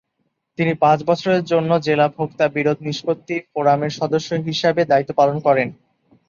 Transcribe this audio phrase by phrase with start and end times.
[0.57, 5.67] তিনি পাঁচ বছরের জন্য জেলা ভোক্তা বিরোধ নিষ্পত্তি ফোরামের সদস্য হিসাবে দায়িত্ব পালন করেন।